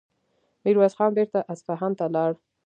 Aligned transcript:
ميرويس 0.63 0.93
خان 0.97 1.11
بېرته 1.17 1.39
اصفهان 1.53 1.91
ته 1.99 2.05
لاړ. 2.15 2.31